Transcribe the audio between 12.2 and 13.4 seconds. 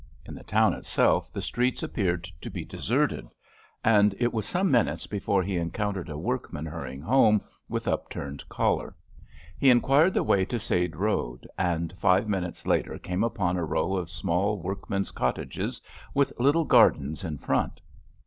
minutes later came